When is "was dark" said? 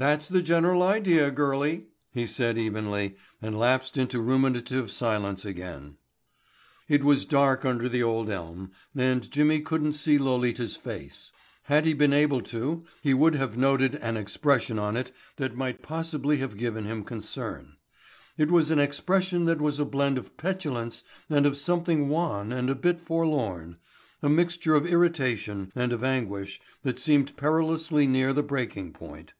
7.02-7.64